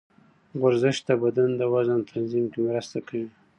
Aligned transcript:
ورزش 0.63 0.97
د 1.07 1.09
بدن 1.23 1.49
د 1.59 1.61
وزن 1.73 1.99
تنظیم 2.11 2.45
کې 2.51 2.59
مرسته 2.67 2.97
کوي. 3.07 3.27